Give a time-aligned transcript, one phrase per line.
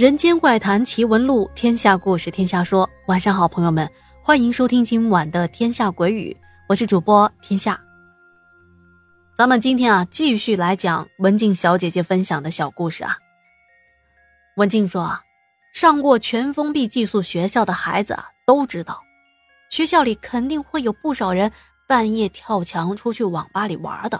[0.00, 2.88] 人间怪谈奇闻录，天下故事天下说。
[3.04, 3.86] 晚上好，朋友们，
[4.22, 6.34] 欢迎收听今晚的《天下鬼语》，
[6.70, 7.78] 我是主播天下。
[9.36, 13.18] 咱们今天啊，继续来讲文静小姐姐分享的小故事啊。
[14.56, 15.20] 文静说啊，
[15.74, 19.02] 上过全封闭寄宿学校的孩子啊，都知道，
[19.68, 21.52] 学校里肯定会有不少人
[21.86, 24.18] 半夜跳墙出去网吧里玩的。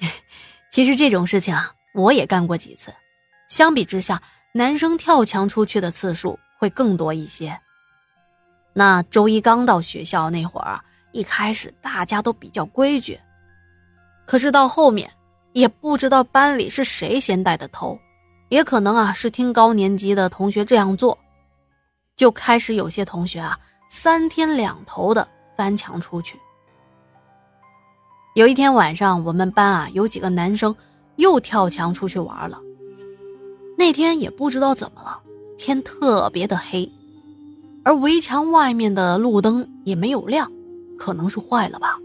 [0.72, 2.90] 其实这种事情啊，我也干过几次。
[3.46, 4.22] 相比之下，
[4.56, 7.60] 男生跳墙出去的次数会更多一些。
[8.72, 10.80] 那周一刚到学校那会儿，
[11.10, 13.18] 一开始大家都比较规矩，
[14.24, 15.10] 可是到后面，
[15.54, 17.98] 也不知道班里是谁先带的头，
[18.48, 21.18] 也可能啊是听高年级的同学这样做，
[22.14, 23.58] 就开始有些同学啊
[23.88, 26.38] 三天两头的翻墙出去。
[28.36, 30.72] 有一天晚上，我们班啊有几个男生
[31.16, 32.60] 又跳墙出去玩了。
[33.76, 35.20] 那天也不知道怎么了，
[35.58, 36.90] 天特别的黑，
[37.82, 40.50] 而围墙外面的路灯也没有亮，
[40.98, 41.98] 可能是坏了吧。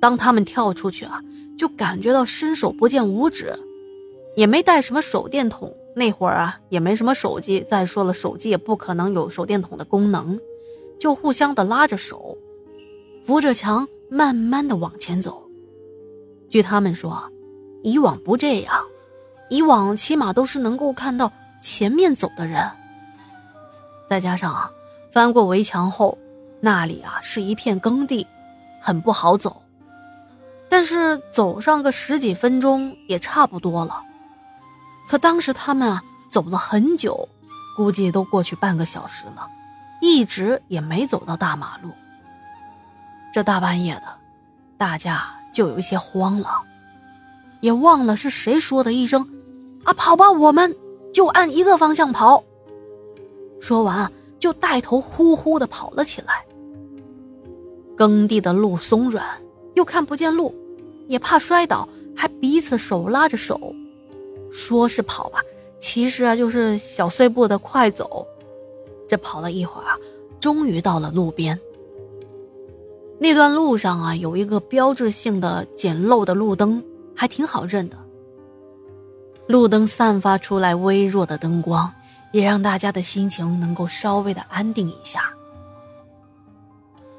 [0.00, 1.20] 当他们跳出去啊，
[1.58, 3.58] 就感觉到伸手不见五指，
[4.36, 10.38] 也没带什么手电筒，那会儿啊也没什么手机，再说了手机也不可能有手电筒的功能，
[10.98, 12.36] 就互相的拉着手，
[13.24, 13.88] 扶着墙。
[14.12, 15.40] 慢慢的往前走，
[16.48, 17.22] 据他们说，
[17.84, 18.84] 以往不这样，
[19.50, 22.70] 以往起码都是能够看到前面走的人。
[24.08, 24.70] 再加上啊，
[25.12, 26.16] 翻过围墙后，
[26.60, 28.26] 那里啊是一片耕地，
[28.80, 29.62] 很不好走。
[30.68, 34.02] 但是走上个十几分钟也差不多了。
[35.08, 37.28] 可当时他们啊走了很久，
[37.76, 39.48] 估计都过去半个小时了，
[40.00, 41.90] 一直也没走到大马路。
[43.32, 44.16] 这大半夜的，
[44.78, 46.62] 大家就有一些慌了，
[47.60, 49.28] 也忘了是谁说的一声
[49.84, 50.74] ：“啊，跑吧，我们
[51.12, 52.44] 就按一个方向跑。”
[53.60, 56.44] 说完啊就带头呼呼的跑了起来。
[57.96, 59.26] 耕地的路松软，
[59.74, 60.54] 又看不见路，
[61.06, 61.86] 也怕摔倒，
[62.16, 63.74] 还彼此手拉着手，
[64.50, 65.40] 说是跑吧，
[65.78, 68.26] 其实啊就是小碎步的快走。
[69.06, 69.98] 这跑了一会儿啊，
[70.40, 71.58] 终于到了路边。
[73.18, 76.82] 那段路上啊，有一个标志性的简陋的路灯，
[77.14, 77.98] 还挺好认的。
[79.50, 81.92] 路灯散发出来微弱的灯光，
[82.30, 85.24] 也让大家的心情能够稍微的安定一下。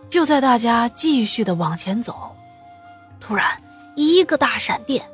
[0.07, 2.33] 就在大家继续的往前走，
[3.19, 3.61] 突然
[3.97, 5.05] 一个大闪电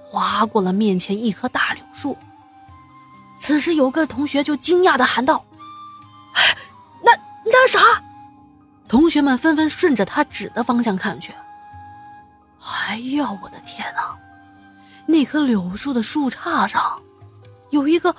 [0.00, 2.16] 划过了面前一棵大柳树。
[3.38, 5.44] 此时有个同学就惊讶的喊道
[7.04, 7.12] ：“那
[7.44, 7.78] 那啥？”
[8.88, 11.30] 同学们纷纷顺着他指的方向看去。
[12.86, 14.16] 哎呀，我的天哪！
[15.06, 17.00] 那棵柳树的树杈上，
[17.70, 18.14] 有一个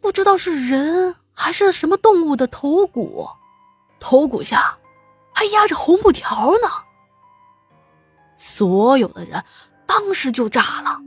[0.00, 3.28] 不知道是人还是什么动物的头骨，
[4.00, 4.76] 头骨下
[5.32, 6.68] 还压着红布条呢。
[8.36, 9.42] 所有的人
[9.86, 11.00] 当时就炸了。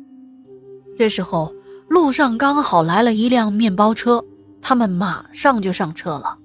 [0.97, 1.53] 这时候，
[1.87, 4.23] 路上刚好来了一辆面包车，
[4.61, 6.37] 他们马上就上车了。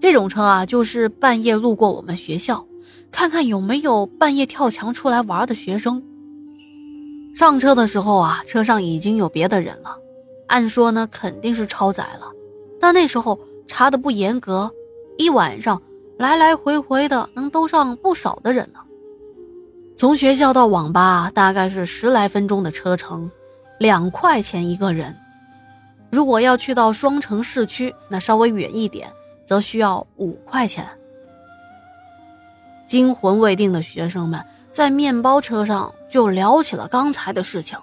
[0.00, 2.66] 这种车啊，就是半夜路过我们学校，
[3.10, 6.02] 看看有没有半夜跳墙出来玩的学生。
[7.34, 9.96] 上车的时候啊，车上已经有别的人了，
[10.48, 12.30] 按说呢肯定是超载了，
[12.80, 14.70] 但那时候查的不严格，
[15.16, 15.80] 一晚上
[16.18, 18.80] 来来回回的能都上不少的人呢。
[19.96, 23.30] 从学校到网吧大概是十来分钟的车程，
[23.78, 25.16] 两块钱一个人。
[26.10, 29.10] 如果要去到双城市区，那稍微远一点。
[29.46, 30.86] 则需要五块钱。
[32.86, 34.40] 惊魂未定的学生们
[34.72, 37.78] 在面包车上就聊起了刚才的事情，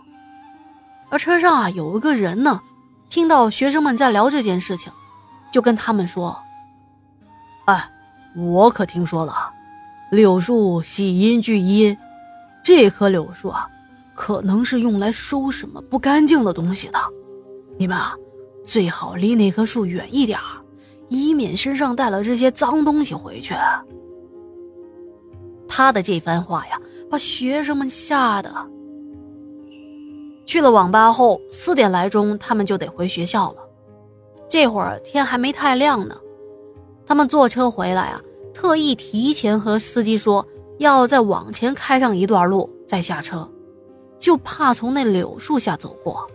[1.09, 2.62] 而车上啊有一个人呢，
[3.09, 4.92] 听到学生们在聊这件事情，
[5.52, 6.38] 就跟他们说
[7.66, 7.89] ：“哎，
[8.36, 9.34] 我可听说了，
[10.12, 11.98] 柳树喜阴聚阴，
[12.63, 13.68] 这棵柳树啊，
[14.16, 17.00] 可能是用来收什么不干净的东西的，
[17.78, 18.13] 你们啊，
[18.66, 20.40] 最好离那棵树远一点。”
[21.10, 23.56] 以免身上带了这些脏东西回去。
[25.77, 28.51] 他的这番话呀，把学生们吓得。
[30.44, 33.57] 去了网吧后，四点来钟，他们就得回学校了。
[34.50, 36.18] 这会儿天还没太亮呢。
[37.06, 38.19] 他们坐车回来啊，
[38.56, 40.44] 特意提前和司机说
[40.79, 43.47] 要再往前开上一段路再下车，
[44.18, 46.27] 就怕从那柳树下走过。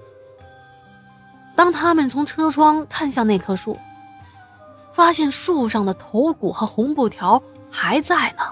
[1.56, 3.76] 当他们从车窗看向那棵树。
[4.92, 8.44] 发现树上的头骨和红布条还在呢，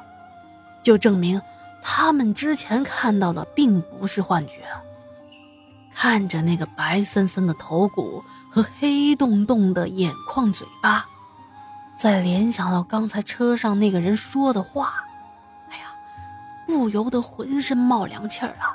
[0.83, 1.41] 就证明
[1.83, 4.63] 他们之前看到的并不是幻觉。
[5.93, 11.07] 看着那个白森森的头骨和黑洞洞的眼眶嘴巴，
[11.99, 15.05] 再联想到刚才车上那个人说的话，
[15.69, 15.93] 哎呀，
[16.67, 18.73] 不由得浑身冒凉气儿啊！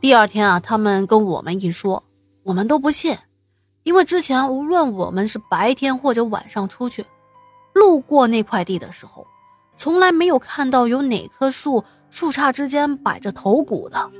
[0.00, 2.02] 第二天啊，他们跟我们一说，
[2.44, 3.18] 我们都不信，
[3.82, 7.04] 因为之前无论我们是白天或者晚上出去，
[7.74, 9.26] 路过那块地的时候，
[9.80, 14.10] 从来没有看到有哪棵树树杈之间摆着头骨的，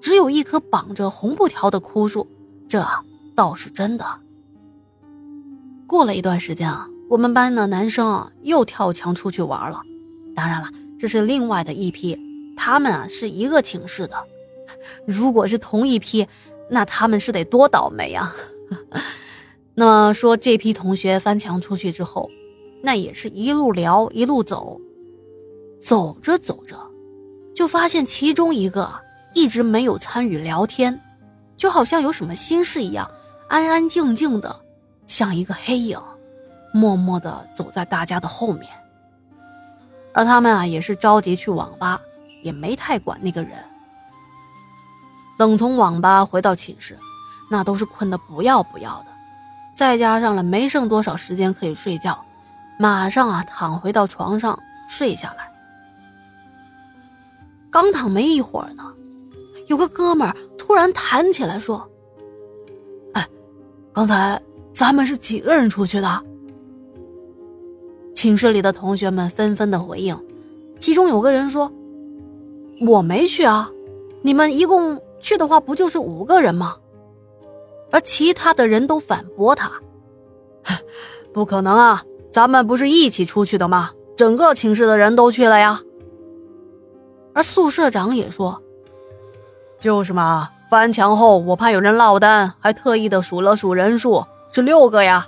[0.00, 2.28] 只有一棵绑着红布条的枯树，
[2.68, 2.86] 这
[3.34, 4.06] 倒是真的。
[5.84, 9.82] 过了一段时间啊，我们班的男生啊又跳墙出去玩了，
[10.36, 12.16] 当然了，这是另外的一批，
[12.56, 14.14] 他们啊是一个寝室的。
[15.04, 16.28] 如果是同一批，
[16.70, 18.32] 那他们是得多倒霉呀！
[19.74, 22.30] 那说这批同学翻墙出去之后，
[22.82, 24.80] 那也是一路聊一路走，
[25.82, 26.76] 走着走着，
[27.54, 28.90] 就发现其中一个
[29.34, 31.00] 一直没有参与聊天，
[31.56, 33.08] 就好像有什么心事一样，
[33.48, 34.54] 安安静静的，
[35.06, 35.98] 像一个黑影，
[36.74, 38.68] 默默的走在大家的后面。
[40.12, 42.00] 而他们啊，也是着急去网吧，
[42.42, 43.52] 也没太管那个人。
[45.38, 46.98] 等从网吧回到寝室，
[47.50, 49.06] 那都是困得不要不要的，
[49.74, 52.22] 再加上了没剩多少时间可以睡觉，
[52.82, 54.58] 马上啊躺回到床上
[54.88, 55.48] 睡下来。
[57.70, 58.82] 刚躺没一会儿呢，
[59.68, 61.88] 有个哥们儿突然弹起来说
[63.14, 63.24] ：“哎，
[63.92, 64.42] 刚才
[64.74, 66.24] 咱们是几个人出去的？”
[68.16, 70.18] 寝室里的同学们纷纷的回应，
[70.80, 71.72] 其中有个人说
[72.84, 73.70] ：“我没去啊，
[74.22, 76.76] 你们一共。”去的话不就是五个人吗？
[77.92, 79.70] 而其他的人都反驳他
[81.32, 82.02] ：“不可能啊，
[82.32, 83.90] 咱们不是一起出去的吗？
[84.16, 85.80] 整个寝室的人都去了呀。”
[87.34, 88.62] 而宿舍长也说
[89.78, 95.26] ：“就是嘛，翻墙后我怕有人落单，还特意的数了数人数，是六个呀。”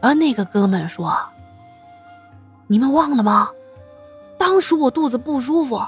[0.00, 1.16] 而那个哥们说
[2.68, 3.50] ：“你们忘了吗？
[4.38, 5.80] 当时我肚子不舒服，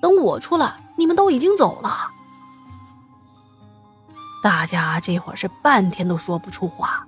[0.00, 1.90] 等我出来。”你们都已经走了，
[4.42, 7.04] 大家这会儿是半天都说不出话，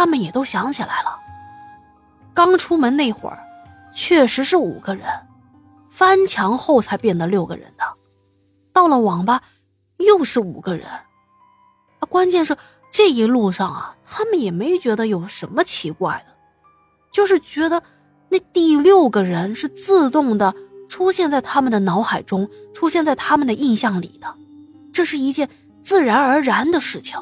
[0.00, 1.14] 他们也都想起来了，
[2.32, 3.38] 刚出门那会儿，
[3.92, 5.06] 确实是五个人，
[5.90, 7.84] 翻墙后才变得六个人的，
[8.72, 9.42] 到了网吧
[9.98, 12.56] 又是五个人，啊，关键是
[12.90, 16.32] 这一路上啊，他们也没觉得有什么奇怪的，
[17.12, 17.82] 就是觉得
[18.30, 20.54] 那第六个人是自动的。
[20.88, 24.34] 出现在他们的脑海中，出现在他们的印象里的，
[24.94, 25.50] 这是一件
[25.82, 27.20] 自然而然的事情。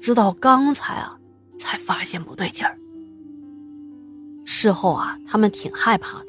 [0.00, 1.16] 直到刚才啊，
[1.58, 2.78] 才发现不对劲儿。
[4.44, 6.26] 事后啊，他们挺害怕的，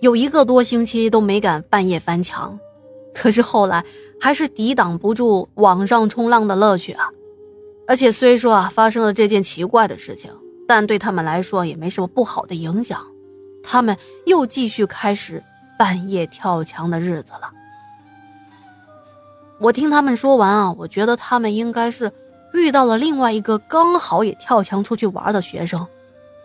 [0.00, 2.58] 有一个多星期都没敢半夜翻墙。
[3.14, 3.84] 可是后来
[4.20, 7.08] 还是抵挡不住网上冲浪的乐趣啊。
[7.86, 10.30] 而且虽说啊发生了这件奇怪的事情，
[10.68, 13.04] 但对他们来说也没什么不好的影响。
[13.62, 15.42] 他们又继续开始
[15.78, 17.50] 半夜跳墙的日子了。
[19.60, 22.12] 我听他们说完啊，我觉得他们应该是
[22.54, 25.86] 遇到了另外一个刚好也跳墙出去玩的学生，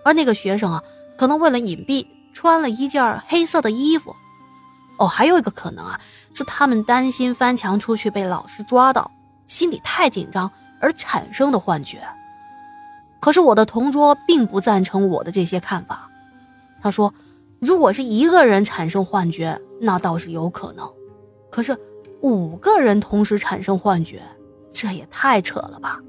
[0.03, 0.83] 而那个学生啊，
[1.17, 4.15] 可能为了隐蔽穿了一件黑色的衣服。
[4.99, 5.99] 哦，还有一个可能啊，
[6.33, 9.09] 是他们担心翻墙出去被老师抓到，
[9.47, 10.49] 心里太紧张
[10.79, 12.01] 而产生的幻觉。
[13.19, 16.09] 可是我的同桌并不赞成我的这些看法。
[16.81, 17.13] 他说
[17.59, 20.85] ：“如果是一个人产生幻觉，那倒是有可能；
[21.49, 21.77] 可是
[22.21, 24.21] 五个人同时产生幻觉，
[24.73, 26.01] 这也太扯了吧。”